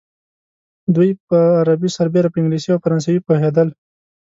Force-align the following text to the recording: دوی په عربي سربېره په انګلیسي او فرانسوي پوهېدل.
دوی 0.95 1.09
په 1.27 1.37
عربي 1.61 1.89
سربېره 1.97 2.29
په 2.31 2.37
انګلیسي 2.39 2.69
او 2.71 2.81
فرانسوي 2.83 3.19
پوهېدل. 3.27 3.67